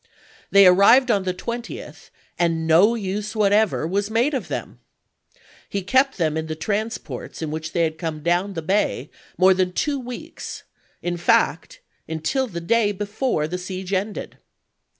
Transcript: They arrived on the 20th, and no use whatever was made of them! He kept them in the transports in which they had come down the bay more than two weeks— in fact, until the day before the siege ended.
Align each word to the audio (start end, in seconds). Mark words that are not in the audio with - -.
They 0.49 0.65
arrived 0.65 1.11
on 1.11 1.25
the 1.25 1.33
20th, 1.35 2.09
and 2.39 2.65
no 2.65 2.95
use 2.95 3.35
whatever 3.35 3.85
was 3.85 4.09
made 4.09 4.33
of 4.33 4.47
them! 4.47 4.79
He 5.69 5.83
kept 5.83 6.17
them 6.17 6.35
in 6.37 6.47
the 6.47 6.55
transports 6.55 7.43
in 7.43 7.51
which 7.51 7.71
they 7.71 7.83
had 7.83 7.99
come 7.99 8.23
down 8.23 8.53
the 8.55 8.63
bay 8.63 9.11
more 9.37 9.53
than 9.53 9.73
two 9.73 9.99
weeks— 9.99 10.63
in 11.03 11.17
fact, 11.17 11.81
until 12.09 12.47
the 12.47 12.59
day 12.61 12.91
before 12.91 13.47
the 13.47 13.59
siege 13.59 13.93
ended. 13.93 14.39